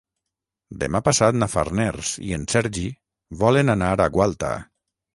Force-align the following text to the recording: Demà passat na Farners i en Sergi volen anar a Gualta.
Demà 0.83 1.01
passat 1.07 1.37
na 1.41 1.49
Farners 1.57 2.15
i 2.31 2.35
en 2.39 2.49
Sergi 2.57 2.89
volen 3.45 3.75
anar 3.79 3.95
a 3.95 4.13
Gualta. 4.19 4.57